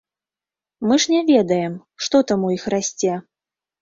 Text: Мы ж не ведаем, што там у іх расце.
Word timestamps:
Мы 0.87 0.95
ж 1.03 1.11
не 1.13 1.19
ведаем, 1.29 1.75
што 2.07 2.23
там 2.33 2.39
у 2.49 2.51
іх 2.59 2.67
расце. 2.77 3.13